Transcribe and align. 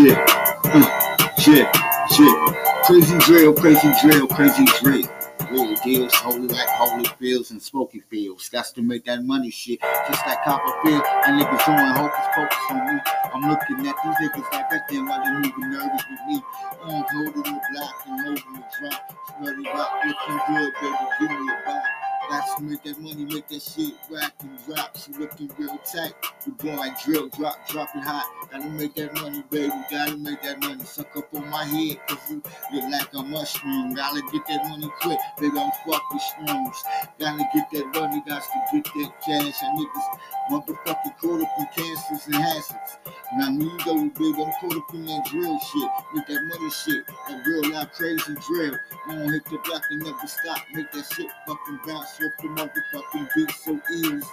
Shit. 0.00 0.16
Uh, 0.16 1.28
shit. 1.36 1.68
Shit. 2.16 2.56
Crazy 2.86 3.18
drill, 3.18 3.52
crazy 3.52 3.92
drill, 4.00 4.26
crazy 4.28 4.64
drill. 4.80 5.06
Real 5.50 5.74
deals, 5.84 6.14
holy 6.14 6.48
like 6.48 6.68
holy 6.70 7.04
fields 7.18 7.50
and 7.50 7.60
smoky 7.60 8.00
fields. 8.08 8.48
Got 8.48 8.64
to 8.76 8.80
make 8.80 9.04
that 9.04 9.22
money 9.24 9.50
shit. 9.50 9.78
Just 10.08 10.26
like 10.26 10.42
Copperfield. 10.42 11.02
And 11.26 11.38
niggas 11.38 11.66
doing 11.66 11.92
hocus 11.92 12.26
pocus 12.34 12.56
on 12.70 12.96
me. 12.96 13.00
I'm 13.34 13.50
looking 13.50 13.86
at 13.86 13.94
these 14.02 14.30
niggas 14.30 14.52
like 14.54 14.70
that 14.70 14.88
thing 14.88 15.04
while 15.04 15.22
they 15.22 15.32
moving 15.32 15.70
nervous 15.70 16.02
with 16.08 16.20
me. 16.28 16.42
I'm 16.82 17.04
holding 17.12 17.52
the 17.52 17.60
block 17.70 17.94
and 18.06 18.20
holding 18.22 18.52
the 18.54 18.64
drop. 18.80 19.12
Smelly 19.36 19.64
rock, 19.66 19.92
looking 20.06 20.40
good, 20.48 20.72
baby. 20.80 20.96
Give 21.20 21.30
me 21.30 21.52
a 21.52 21.66
bite. 21.66 21.99
Got 22.30 22.58
to 22.58 22.62
make 22.62 22.84
that 22.84 23.00
money, 23.00 23.24
make 23.24 23.48
that 23.48 23.60
shit 23.60 23.94
rock 24.08 24.32
and 24.40 24.56
drop. 24.64 24.96
She 24.96 25.12
looking 25.14 25.50
real 25.58 25.78
tight. 25.78 26.14
The 26.44 26.52
boy 26.52 26.88
drill, 27.04 27.28
drop, 27.30 27.68
drop 27.68 27.88
it 27.94 28.04
hot. 28.04 28.24
Gotta 28.52 28.68
make 28.70 28.94
that 28.94 29.14
money, 29.14 29.42
baby. 29.50 29.72
Gotta 29.90 30.16
make 30.16 30.40
that 30.42 30.60
money. 30.60 30.84
Suck 30.84 31.16
up 31.16 31.34
on 31.34 31.50
my 31.50 31.64
head, 31.64 31.98
cause 32.06 32.18
you 32.30 32.42
look 32.72 32.90
like 32.90 33.14
a 33.14 33.22
mushroom. 33.22 33.94
Gotta 33.94 34.22
get 34.32 34.46
that 34.46 34.68
money 34.68 34.88
quick. 35.00 35.18
Baby, 35.40 35.58
I'm 35.58 35.72
fucking 35.84 36.20
shrooms. 36.20 36.76
Gotta 37.18 37.44
get 37.52 37.70
that 37.72 38.00
money, 38.00 38.22
got 38.26 38.42
to 38.42 38.58
get 38.72 38.84
that 38.84 39.12
cash. 39.26 39.62
I 39.62 39.66
niggas 39.74 40.18
motherfucking 40.50 41.18
caught 41.18 41.42
up 41.42 41.48
in 41.58 41.66
cancers 41.76 42.26
and 42.26 42.34
hazards. 42.36 42.98
Now 43.36 43.50
me 43.50 43.70
though, 43.84 44.08
baby, 44.08 44.42
I'm 44.42 44.52
caught 44.60 44.76
up 44.76 44.94
in 44.94 45.04
that 45.06 45.26
drill 45.26 45.58
shit. 45.58 45.90
With 46.14 46.26
that 46.26 46.42
money 46.42 46.70
shit. 46.70 47.06
That 47.06 47.46
real 47.46 47.72
life 47.72 47.92
crazy 47.92 48.34
drill. 48.46 48.76
I 49.08 49.14
don't 49.14 49.32
hit 49.32 49.44
the 49.46 49.58
block 49.64 49.82
and 49.90 50.02
never 50.02 50.26
stop. 50.26 50.58
Make 50.74 50.90
that 50.92 51.12
shit 51.12 51.28
fucking 51.46 51.80
bounce 51.86 52.19
off 52.24 52.32
the 52.42 52.48
motherfucking 52.48 53.28
beat 53.34 53.50
so 53.52 53.80
easy. 53.94 54.26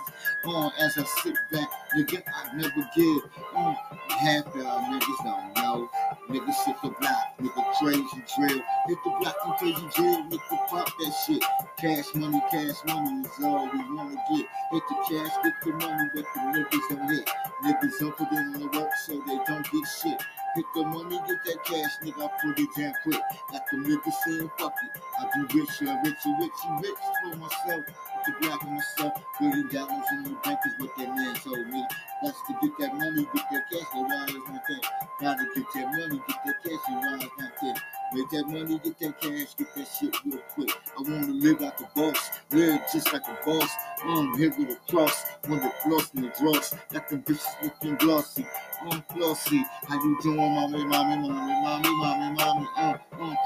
On 0.46 0.72
as 0.80 0.98
I 0.98 1.04
sit 1.24 1.36
back, 1.52 1.70
nigga, 1.96 2.24
I 2.28 2.56
never 2.56 2.90
give. 2.96 3.24
Mm, 3.56 3.76
half 4.10 4.46
y'all 4.56 4.82
niggas 4.82 5.24
don't 5.24 5.56
know. 5.56 5.67
Niggas 5.68 6.66
hit 6.66 6.76
the 6.82 6.90
block, 6.90 7.38
nigga 7.42 7.74
crazy 7.78 8.24
drill. 8.36 8.64
Hit 8.88 8.98
the 9.04 9.10
block 9.20 9.36
and 9.46 9.56
crazy 9.58 9.88
drill, 9.96 10.24
nigga 10.24 10.68
pop 10.70 10.88
that 10.88 11.14
shit. 11.26 11.44
Cash 11.78 12.16
money, 12.16 12.42
cash 12.50 12.78
money 12.86 13.28
is 13.28 13.44
all 13.44 13.70
we 13.72 13.80
wanna 13.96 14.16
get. 14.32 14.46
Hit 14.72 14.84
the 14.88 14.96
cash, 15.10 15.32
get 15.44 15.54
the 15.66 15.74
money, 15.74 16.10
but 16.16 16.26
the 16.34 16.40
niggas 16.40 16.90
don't 16.90 17.10
hit. 17.10 17.30
Niggas 17.64 18.00
don't 18.00 18.16
put 18.18 18.32
in 18.32 18.52
the 18.54 18.80
work 18.80 18.90
so 19.06 19.14
they 19.28 19.38
don't 19.46 19.72
get 19.72 19.86
shit. 20.02 20.24
Hit 20.56 20.66
the 20.74 20.84
money, 20.86 21.20
get 21.28 21.44
that 21.46 21.66
cash, 21.66 21.92
nigga, 22.02 22.24
I 22.24 22.30
put 22.42 22.60
it 22.60 22.70
down 22.78 22.94
quick. 23.04 23.22
Got 23.52 23.64
the 23.70 23.78
niggas 23.78 24.14
saying 24.26 24.52
fuck 24.58 24.74
it. 24.84 25.02
I 25.20 25.26
be 25.36 25.60
rich, 25.60 25.70
uh, 25.82 25.98
rich, 26.04 26.16
rich, 26.40 26.52
rich 26.82 26.96
for 27.24 27.38
myself. 27.38 27.86
With 28.28 28.52
on 28.52 28.76
myself, 28.76 29.14
billion 29.40 29.70
dollars 29.70 30.06
in 30.12 30.24
the 30.24 30.38
bank 30.44 30.60
is 30.66 30.74
what 30.80 30.94
that 30.98 31.16
man 31.16 31.34
told 31.36 31.66
me. 31.68 31.86
That's 32.22 32.38
to 32.48 32.54
get 32.62 32.78
that 32.80 32.94
money, 32.96 33.26
get 33.34 33.46
that 33.52 33.64
cash, 33.72 33.88
the 33.94 34.02
why 34.02 34.26
is 34.28 34.34
not 34.50 34.64
that. 34.68 34.84
Gotta 35.22 35.46
get 35.56 35.66
that 35.76 35.88
money, 35.92 36.22
get 36.28 36.38
that 36.46 36.56
cash, 36.62 36.80
and 36.90 36.98
why 36.98 37.16
is 37.16 37.32
not 37.40 37.52
that. 37.62 37.82
Make 38.14 38.30
that 38.32 38.48
money, 38.48 38.80
get 38.84 39.00
that 39.00 39.22
cash, 39.22 39.56
get 39.56 39.76
that 39.76 39.88
shit 39.88 40.26
real 40.26 40.42
quick. 40.56 40.72
I 40.98 41.02
wanna 41.04 41.28
live 41.28 41.62
like 41.62 41.80
a 41.80 41.90
boss, 41.96 42.32
live 42.52 42.82
just 42.92 43.14
like 43.14 43.24
a 43.30 43.38
boss. 43.46 43.70
I'm 44.04 44.38
here 44.38 44.54
with 44.60 44.72
a 44.72 44.92
cross, 44.92 45.24
when 45.48 45.60
the 45.60 45.72
floss 45.84 46.14
and 46.14 46.26
the 46.26 46.30
dross. 46.38 46.76
Got 46.92 47.08
them 47.08 47.22
bitches 47.24 47.64
looking 47.64 47.96
glossy, 47.96 48.46
I'm 48.92 49.02
flossy. 49.04 49.64
How 49.88 50.04
you 50.04 50.18
doing, 50.22 50.36
mommy, 50.38 50.84
mommy, 50.84 51.30
mommy, 51.30 51.62
mommy, 51.64 51.90
mommy, 51.96 52.27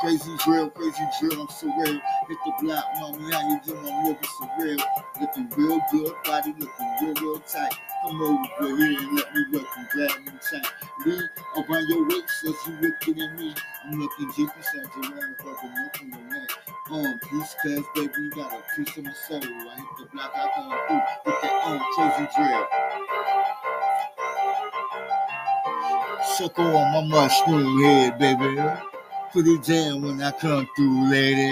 crazy 0.01 0.35
drill, 0.43 0.69
crazy 0.71 1.05
drill, 1.19 1.41
I'm 1.41 1.49
so 1.49 1.67
real. 1.67 1.93
Hit 2.27 2.37
the 2.43 2.53
block, 2.59 2.85
mommy, 2.99 3.31
how 3.31 3.47
you 3.47 3.61
doing? 3.63 3.85
I'm 3.85 4.03
living 4.05 4.23
so 4.39 4.49
real. 4.59 4.77
Looking 5.21 5.49
real 5.55 5.79
good, 5.91 6.13
body 6.25 6.55
looking 6.57 6.91
real, 7.01 7.13
real 7.21 7.39
tight. 7.41 7.73
Come 8.01 8.21
over 8.21 8.77
here 8.77 8.99
and 8.99 9.15
let 9.15 9.33
me 9.33 9.45
work 9.53 9.67
and 9.77 9.87
grab 9.89 10.25
me 10.25 10.31
tight. 10.49 10.67
Lean 11.05 11.29
around 11.55 11.87
your 11.87 12.07
waist 12.07 12.45
as 12.47 12.55
you 12.67 12.73
looking 12.81 13.21
at 13.21 13.39
me. 13.39 13.53
I'm 13.85 14.01
looking 14.01 14.31
deep 14.35 14.49
inside 14.57 14.89
your 14.95 15.13
around, 15.13 15.35
fucking 15.37 15.73
nothing 15.75 16.13
on 16.13 16.29
that. 16.29 16.49
Um, 16.89 17.19
peace, 17.29 17.55
cuz 17.61 17.85
baby, 17.93 18.29
got 18.35 18.53
a 18.53 18.63
piece 18.75 18.97
of 18.97 19.03
my 19.03 19.13
soul. 19.13 19.37
I 19.39 19.75
hit 19.75 19.85
the 19.99 20.05
block, 20.11 20.31
I 20.35 20.49
come 20.55 20.69
through 20.87 21.31
with 21.31 21.41
that 21.43 21.65
um 21.65 21.79
crazy 21.93 22.27
drill. 22.35 22.65
Sucker 26.37 26.63
on 26.63 26.91
my 26.91 27.01
mushroom 27.07 27.83
head, 27.83 28.17
baby. 28.17 28.90
Put 29.33 29.47
it 29.47 29.63
down 29.63 30.01
when 30.01 30.21
I 30.21 30.31
come 30.31 30.67
through, 30.75 31.09
lady. 31.09 31.47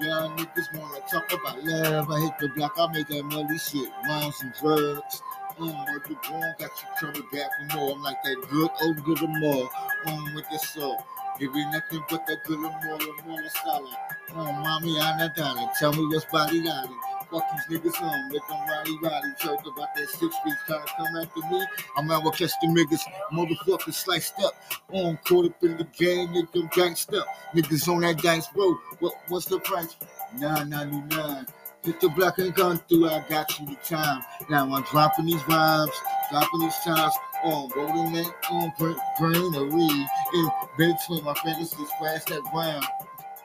Young 0.00 0.36
niggas 0.36 0.78
wanna 0.78 1.00
talk 1.10 1.32
about 1.32 1.62
love. 1.64 2.08
I 2.08 2.20
hit 2.20 2.38
the 2.38 2.48
block, 2.54 2.74
I 2.78 2.86
make 2.92 3.08
that 3.08 3.24
money 3.24 3.58
shit, 3.58 3.90
rhymes 4.06 4.40
and 4.42 4.54
drugs. 4.60 5.20
Um, 5.58 5.70
what 5.70 6.04
the 6.04 6.16
wrong 6.30 6.54
got 6.58 6.70
you 6.70 6.88
coming 7.00 7.28
back 7.32 7.50
for 7.58 7.76
more. 7.76 7.96
I'm 7.96 8.02
like 8.02 8.22
that 8.22 8.46
good 8.48 8.70
old 8.82 9.04
good 9.04 9.22
and 9.22 9.40
more. 9.40 9.68
Um, 10.06 10.34
with 10.36 10.48
the 10.50 10.58
soul. 10.58 11.04
Give 11.40 11.52
me 11.52 11.64
nothing 11.72 12.04
but 12.08 12.26
that 12.26 12.44
good 12.44 12.58
and 12.58 12.84
more, 12.84 13.00
and 13.00 13.26
more 13.26 13.48
solid. 13.64 13.96
Oh, 14.36 14.52
mommy, 14.52 15.00
I'm 15.00 15.18
not. 15.18 15.74
Tell 15.80 15.92
me 15.92 16.06
what's 16.06 16.26
body 16.26 16.62
lottie. 16.62 16.94
Fuck 17.30 17.44
these 17.68 17.78
niggas 17.78 18.02
on, 18.02 18.28
them 18.28 18.40
rowdy 18.50 18.98
rowdy. 19.02 19.28
Joke 19.40 19.60
about 19.60 19.94
that 19.94 20.08
six 20.08 20.20
feet 20.20 20.54
trying 20.66 20.84
to 20.84 20.92
come 20.96 21.16
after 21.22 21.40
me. 21.50 21.64
I'm 21.96 22.10
out 22.10 22.24
with 22.24 22.34
catch 22.34 22.50
the 22.60 22.66
niggas, 22.68 23.00
motherfuckers 23.32 23.94
sliced 23.94 24.34
up. 24.40 24.54
On 24.92 25.16
caught 25.24 25.46
up 25.46 25.62
in 25.62 25.76
the 25.76 25.84
game, 25.96 26.28
nigga, 26.28 26.68
gangsta 26.72 27.20
up. 27.20 27.26
Niggas 27.54 27.88
on 27.88 28.00
that 28.00 28.18
dice 28.18 28.48
road. 28.56 28.78
What, 28.98 29.14
what's 29.28 29.46
the 29.46 29.60
price? 29.60 29.96
999. 30.38 31.46
Hit 31.82 32.00
the 32.00 32.08
block 32.10 32.38
and 32.38 32.54
gun 32.54 32.78
through, 32.88 33.08
I 33.08 33.24
got 33.28 33.58
you 33.58 33.66
the 33.66 33.76
time. 33.76 34.22
Now 34.50 34.74
I'm 34.74 34.82
dropping 34.82 35.26
these 35.26 35.42
rhymes, 35.48 35.92
dropping 36.30 36.60
these 36.60 36.78
times 36.84 37.14
on 37.42 37.70
rolling 37.74 38.12
that 38.12 38.34
on 38.50 38.72
greenery. 39.18 40.06
In 40.34 40.50
between 40.76 41.24
my 41.24 41.34
fingers 41.34 41.70
scratch 41.70 42.24
that 42.26 42.42
ground. 42.52 42.84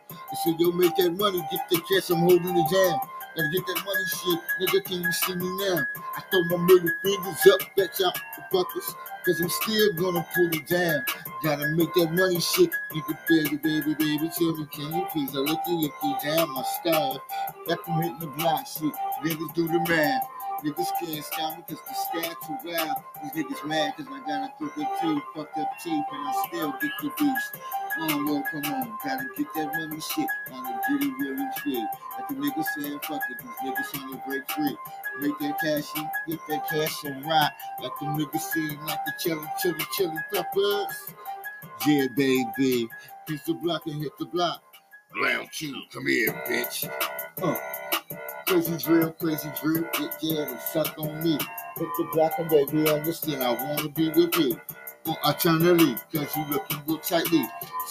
I 0.09 0.35
said, 0.43 0.55
yo, 0.59 0.71
make 0.71 0.95
that 0.97 1.11
money, 1.11 1.39
get 1.51 1.69
the 1.69 1.79
cash, 1.81 2.09
I'm 2.09 2.17
holding 2.17 2.55
the 2.55 2.67
down. 2.71 2.99
Gotta 3.35 3.49
get 3.49 3.67
that 3.67 3.83
money 3.85 4.05
shit, 4.05 4.39
nigga, 4.61 4.85
can 4.85 5.01
you 5.01 5.11
see 5.11 5.35
me 5.35 5.49
now? 5.65 5.85
I 6.15 6.21
throw 6.31 6.57
my 6.57 6.63
middle 6.65 6.89
fingers 7.01 7.47
up, 7.53 7.61
bet 7.75 7.99
y'all 7.99 8.13
fuckers, 8.53 8.95
cause 9.25 9.41
I'm 9.41 9.49
still 9.49 9.93
gonna 9.93 10.25
pull 10.33 10.49
it 10.53 10.67
down. 10.67 11.03
Gotta 11.43 11.67
make 11.75 11.93
that 11.95 12.13
money 12.13 12.39
shit, 12.39 12.69
nigga, 12.93 13.17
baby, 13.27 13.57
baby, 13.57 13.93
baby, 13.95 14.31
tell 14.37 14.55
me, 14.55 14.65
can 14.71 14.93
you 14.95 15.05
please? 15.11 15.35
I 15.35 15.39
look 15.39 15.59
you, 15.67 15.75
look 15.81 15.93
you 16.01 16.15
down 16.23 16.49
my 16.53 16.63
style. 16.79 17.21
Got 17.67 17.85
them 17.85 18.01
hitting 18.01 18.19
the 18.19 18.27
block 18.27 18.67
shit, 18.67 18.93
niggas 19.23 19.53
do 19.53 19.67
the 19.67 19.79
math. 19.89 20.23
Niggas 20.63 20.87
can't 20.99 21.25
stop 21.25 21.57
me 21.57 21.63
cause 21.67 21.79
the 21.87 21.93
stat 21.93 22.35
too 22.47 22.71
loud. 22.71 22.95
These 23.21 23.43
niggas 23.43 23.67
mad 23.67 23.97
cause 23.97 24.07
I 24.09 24.19
got 24.25 24.49
a 24.49 24.53
crooked 24.57 24.87
tooth, 25.01 25.23
fucked 25.35 25.57
up 25.57 25.71
teeth, 25.83 26.05
and 26.11 26.27
I 26.27 26.45
still 26.47 26.71
get 26.81 26.91
the 27.01 27.11
beast. 27.19 27.57
Oh, 27.97 28.25
well, 28.25 28.43
come 28.51 28.73
on, 28.73 28.97
gotta 29.03 29.25
get 29.37 29.47
that 29.55 29.67
money 29.67 30.01
shit, 30.01 30.27
gotta 30.49 30.81
get 30.89 31.07
it 31.07 31.13
really 31.17 31.47
quick. 31.61 31.85
Like 32.17 32.27
the 32.27 32.35
niggas 32.35 32.65
saying, 32.77 32.99
fuck 33.03 33.21
it, 33.29 33.37
these 33.39 33.71
niggas 33.71 33.91
trying 33.91 34.11
to 34.11 34.21
break 34.27 34.51
free. 34.51 34.77
Make 35.21 35.39
that 35.39 35.59
cash 35.61 35.93
get 36.27 36.39
that 36.49 36.69
cash 36.69 37.03
and 37.05 37.25
rock. 37.25 37.53
Like 37.81 37.91
the 38.01 38.05
niggas 38.07 38.41
saying, 38.41 38.79
like 38.85 38.99
the 39.05 39.13
chili, 39.17 39.47
chili, 39.61 39.85
chili 39.93 40.17
peppers. 40.33 41.13
Yeah, 41.87 42.07
baby. 42.17 42.89
Piece 43.27 43.43
the 43.43 43.53
block 43.53 43.85
and 43.87 44.01
hit 44.01 44.17
the 44.19 44.25
block. 44.25 44.61
Round 45.23 45.47
two, 45.53 45.73
come 45.93 46.07
here, 46.07 46.33
bitch. 46.49 46.89
Uh. 47.41 47.55
Crazy 48.47 48.77
drill, 48.77 49.11
crazy 49.13 49.49
drill, 49.59 49.83
get 49.93 50.19
dead 50.21 50.47
and 50.49 50.59
suck 50.59 50.93
on 50.99 51.23
me. 51.23 51.31
Hit 51.77 51.89
the 51.97 52.09
block 52.13 52.33
and 52.37 52.49
baby, 52.49 52.89
understand 52.89 53.41
I 53.41 53.53
wanna 53.53 53.89
be 53.89 54.09
with 54.09 54.37
you. 54.37 54.59
Uh, 55.07 55.13
eternally, 55.25 55.95
cause 56.11 56.35
you 56.35 56.43
looking 56.49 56.81
real 56.87 56.97
tightly, 56.97 57.45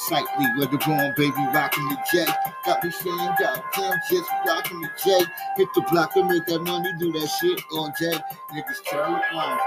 sightly, 0.08 0.46
where 0.56 0.66
the 0.66 0.78
born 0.78 1.14
baby 1.16 1.34
rocking 1.54 1.88
the 1.88 1.96
J. 2.12 2.26
Got 2.66 2.82
me 2.82 2.90
saying, 2.90 3.16
goddamn, 3.38 3.98
just 4.10 4.30
rocking 4.44 4.80
the 4.80 4.90
J. 5.04 5.24
Hit 5.56 5.68
the 5.76 5.82
block 5.92 6.16
and 6.16 6.28
make 6.28 6.44
that 6.46 6.60
money, 6.60 6.90
do 6.98 7.12
that 7.12 7.28
shit 7.40 7.60
all 7.72 7.92
day. 8.00 8.18
Niggas 8.52 8.90
turn 8.90 9.20
on. 9.32 9.58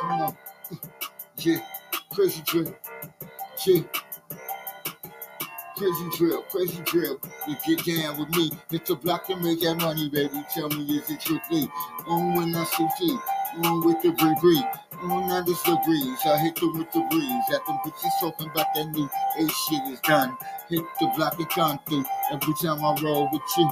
Come 0.00 0.20
on. 0.20 0.36
Yeah, 1.38 1.58
crazy 2.12 2.42
drill. 2.46 2.74
Yeah. 3.66 3.80
Crazy 5.76 6.08
drill, 6.16 6.42
crazy 6.42 6.80
drill. 6.84 7.18
You 7.48 7.56
get 7.66 7.84
down 7.84 8.18
with 8.20 8.30
me. 8.36 8.52
Hit 8.70 8.86
the 8.86 8.94
block 8.94 9.28
and 9.28 9.42
make 9.42 9.60
that 9.62 9.74
money, 9.74 10.08
baby. 10.08 10.44
Tell 10.54 10.68
me, 10.68 10.84
is 10.98 11.10
it 11.10 11.20
truthfully? 11.20 11.68
On 12.06 12.34
when 12.34 12.54
I 12.54 12.62
see 12.64 12.86
tea. 12.96 13.18
On 13.64 13.84
with 13.84 14.00
the 14.00 14.10
bree 14.12 14.36
bree. 14.40 14.64
On 15.02 15.30
under 15.32 15.50
the 15.50 15.80
breeze. 15.84 16.18
I 16.26 16.38
hit 16.38 16.54
them 16.56 16.78
with 16.78 16.92
the 16.92 17.00
breeze. 17.10 17.44
At 17.52 17.66
them 17.66 17.78
bitches 17.84 18.20
talking 18.20 18.50
about 18.50 18.66
that 18.76 18.88
new 18.92 19.10
A 19.38 19.48
shit 19.48 19.82
is 19.92 20.00
done. 20.00 20.36
Hit 20.68 20.84
the 21.00 21.12
block 21.16 21.38
and 21.40 21.50
come 21.50 21.80
through. 21.88 22.04
Every 22.30 22.54
time 22.62 22.84
I 22.84 22.96
roll 23.02 23.28
with 23.32 23.42
you. 23.58 23.70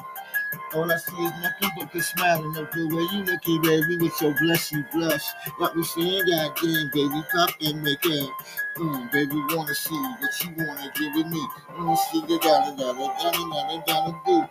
All 0.74 0.90
I 0.90 0.96
see 0.96 1.12
is 1.22 1.32
nothing 1.42 1.70
but 1.78 1.92
the 1.92 2.00
smiling 2.00 2.56
of 2.56 2.70
the 2.72 2.86
way 2.88 3.06
you 3.12 3.24
looking, 3.24 3.60
baby, 3.60 3.98
with 3.98 4.20
your 4.22 4.34
blush 4.40 4.72
you 4.72 4.82
blush. 4.90 5.24
Got 5.58 5.76
me 5.76 5.82
saying, 5.84 6.24
goddamn, 6.26 6.90
baby, 6.94 7.22
pop 7.30 7.50
and 7.60 7.82
make 7.82 8.06
up. 8.06 8.30
Mm, 8.78 9.12
baby, 9.12 9.36
wanna 9.54 9.74
see 9.74 9.94
what 9.94 10.44
you 10.44 10.50
wanna 10.56 10.90
give 10.96 11.14
with 11.14 11.26
me. 11.26 11.46
Wanna 11.76 11.96
see 12.10 12.20
the 12.22 12.38
dollar, 12.38 12.74
dollar, 12.74 13.12
dollar, 13.20 13.50
dollar, 13.50 13.82
dollar, 13.86 14.20
do. 14.24 14.44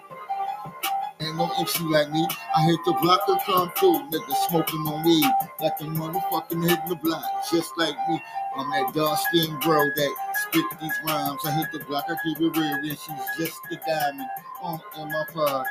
Ain't 1.21 1.37
no 1.37 1.49
MC 1.57 1.83
like 1.85 2.11
me. 2.11 2.27
I 2.55 2.63
hit 2.65 2.79
the 2.85 2.93
block 3.01 3.21
and 3.27 3.39
come 3.41 3.71
through, 3.77 4.09
nigga 4.09 4.35
smoking 4.47 4.81
on 4.81 5.03
weed. 5.03 5.31
Like 5.59 5.77
the 5.79 5.85
motherfucking 5.85 6.69
hitting 6.69 6.89
the 6.89 6.95
block, 6.95 7.23
just 7.51 7.75
like 7.77 7.95
me. 8.09 8.21
I'm 8.57 8.69
that 8.71 8.93
dark 8.93 9.19
skinned 9.19 9.59
bro 9.61 9.81
that 9.95 10.15
spit 10.43 10.65
these 10.79 10.99
rhymes. 11.05 11.41
I 11.45 11.51
hit 11.51 11.71
the 11.71 11.79
block, 11.85 12.05
I 12.09 12.15
keep 12.23 12.37
it 12.37 12.57
real, 12.57 12.73
and 12.73 12.85
she's 12.85 13.27
just 13.39 13.59
a 13.71 13.75
diamond 13.87 14.29
on 14.61 14.79
in 14.99 15.09
my 15.09 15.25
pod. 15.33 15.65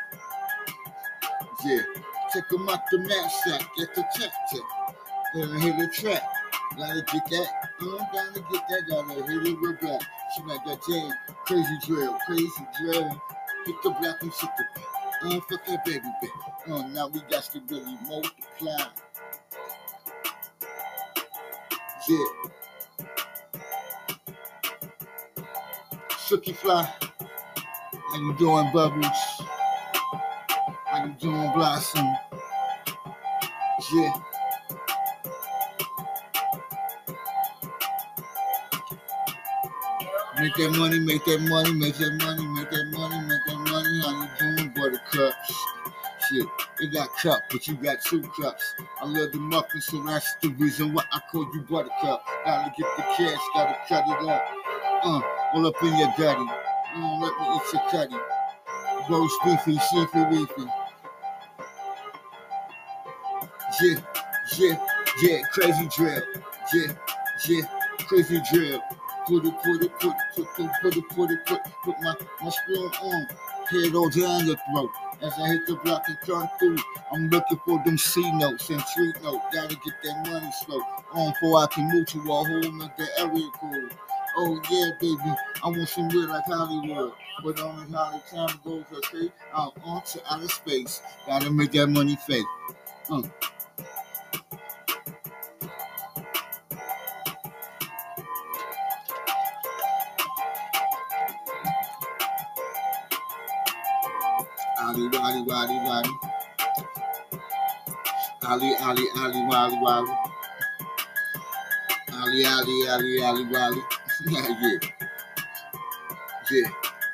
Yeah, 1.64 1.82
check 2.32 2.44
'em 2.52 2.68
out 2.68 2.80
the 2.90 2.98
map 2.98 3.30
sack, 3.30 3.68
get 3.76 3.94
the 3.94 4.04
check 4.16 4.32
check. 4.52 4.62
I 5.34 5.60
hit 5.60 5.78
the 5.78 5.88
track. 5.94 6.22
Gotta 6.76 7.02
get 7.02 7.24
that. 7.30 7.46
I'm 7.80 7.98
gotta 7.98 8.40
get 8.52 8.64
that. 8.68 8.82
Gotta 8.88 9.14
hit 9.22 9.46
it 9.46 9.58
real 9.58 9.76
black. 9.80 10.00
She 10.34 10.42
like 10.42 10.64
that 10.64 10.80
jam. 10.88 11.12
Crazy 11.46 11.78
drill. 11.86 12.16
Crazy 12.26 12.66
drill. 12.80 13.22
Hit 13.66 13.76
the 13.82 13.90
black 13.90 14.22
and 14.22 14.32
shit 14.32 14.50
the 14.58 14.64
uh, 15.28 15.40
fuck 15.48 15.66
that 15.66 15.84
baby, 15.84 16.00
baby. 16.20 16.32
Uh, 16.72 16.86
now 16.88 17.08
we 17.08 17.20
got 17.30 17.42
to 17.44 17.60
really 17.68 17.96
multiply. 18.08 18.84
Yeah. 22.08 22.24
Sookie 26.10 26.56
Fly. 26.56 26.82
How 26.82 28.16
you 28.16 28.34
doing, 28.38 28.70
Bubbles? 28.72 29.50
You 31.02 31.14
doing, 31.18 31.52
Blossom? 31.52 32.04
Yeah. 33.94 34.12
Make 40.38 40.54
that 40.56 40.74
money, 40.76 41.00
make 41.00 41.24
that 41.24 41.40
money, 41.40 41.72
make 41.72 41.94
that 41.96 42.18
money, 42.20 42.46
make 42.48 42.70
that 42.70 42.84
money, 42.92 43.18
make 43.26 43.40
that 43.46 43.58
money. 43.70 44.00
How 44.02 44.22
you 44.22 44.56
doing, 44.56 44.74
buttercups? 44.74 45.64
Shit, 46.28 46.46
they 46.78 46.86
got 46.88 47.16
cup, 47.16 47.40
but 47.50 47.66
you 47.66 47.76
got 47.76 47.96
two 48.04 48.20
cups. 48.20 48.62
I 49.00 49.06
love 49.06 49.32
the 49.32 49.38
muffin, 49.38 49.80
so 49.80 50.02
that's 50.02 50.36
the 50.42 50.48
reason 50.48 50.92
why 50.92 51.04
I 51.12 51.20
call 51.32 51.48
you 51.54 51.62
buttercup. 51.62 52.22
Gotta 52.44 52.74
get 52.76 52.88
the 52.98 53.02
cash, 53.16 53.38
gotta 53.54 53.76
cut 53.88 54.04
it 54.06 54.28
up. 54.28 54.42
Uh, 55.02 55.20
all 55.54 55.66
up 55.66 55.82
in 55.82 55.96
your 55.96 56.12
gutty. 56.18 56.50
Uh, 56.94 57.18
let 57.20 57.40
me 57.40 57.56
eat 57.56 57.72
your 57.72 57.90
cutty. 57.90 58.16
Roast 59.08 59.34
beefy, 59.44 59.78
sheepy 59.90 60.18
weefy. 60.18 60.79
Yeah, 63.78 64.00
yeah, 64.58 64.76
yeah, 65.22 65.42
crazy 65.52 65.88
drill. 65.96 66.22
Yeah, 66.74 66.92
yeah, 67.48 67.62
crazy 68.00 68.40
drill. 68.52 68.82
Put 69.26 69.44
it, 69.44 69.54
put 69.62 69.82
it, 69.82 70.00
put 70.00 70.14
put 70.34 70.46
it, 70.58 70.70
put 70.82 70.96
it, 70.96 71.08
put 71.10 71.30
it, 71.30 71.46
put, 71.46 71.60
put 71.84 72.00
my, 72.00 72.14
my 72.42 72.50
spoon 72.50 72.90
on. 73.02 73.26
Head 73.70 73.94
all 73.94 74.10
down 74.10 74.46
your 74.46 74.56
throat. 74.56 74.90
As 75.22 75.32
I 75.38 75.48
hit 75.48 75.66
the 75.68 75.76
block 75.76 76.02
and 76.08 76.18
come 76.26 76.48
through, 76.58 76.78
I'm 77.12 77.28
looking 77.30 77.60
for 77.64 77.80
them 77.84 77.96
C 77.96 78.20
notes 78.32 78.68
and 78.70 78.80
street 78.82 79.14
notes. 79.22 79.44
Gotta 79.52 79.76
get 79.76 79.94
that 80.02 80.28
money 80.28 80.50
slow 80.64 80.80
on 81.12 81.32
before 81.32 81.58
I 81.58 81.66
can 81.66 81.88
move 81.90 82.06
to 82.06 82.18
a 82.18 82.22
whole 82.24 82.72
nother 82.72 83.08
area 83.18 83.50
code. 83.60 83.94
Oh 84.36 84.60
yeah, 84.70 84.90
baby, 85.00 85.36
I 85.62 85.68
want 85.68 85.88
some 85.88 86.08
real 86.08 86.28
like 86.28 86.44
Hollywood. 86.46 87.12
But 87.44 87.60
only 87.60 87.86
the 87.86 88.20
time 88.30 88.60
goes, 88.64 88.84
okay? 88.92 89.30
Out 89.54 89.74
onto 89.84 90.18
outer 90.30 90.48
space. 90.48 91.02
Gotta 91.26 91.50
make 91.50 91.72
that 91.72 91.86
money 91.88 92.16
fake. 92.26 92.46
Uh. 93.08 93.22
Wally, 105.30 105.42
Wally, 105.42 105.78
Wally. 105.78 106.10
Ali, 108.42 108.74
Ali, 108.80 109.06
Ali, 109.16 109.46
Wally, 109.46 109.78
Wally. 109.80 110.12
Ali, 112.12 112.44
Ali, 112.44 112.88
Ali, 112.88 113.22
Ali, 113.22 113.44
Wally. 113.46 113.82
yeah. 114.26 114.78
Yeah. 116.50 116.70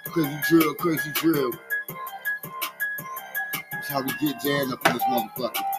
Crazy 0.07 0.39
drill, 0.49 0.75
crazy 0.77 1.11
drill. 1.13 1.53
That's 3.73 3.89
how 3.89 4.01
we 4.01 4.09
get 4.19 4.41
jammed 4.41 4.73
up 4.73 4.87
in 4.87 4.95
this 4.95 5.03
motherfucker. 5.03 5.76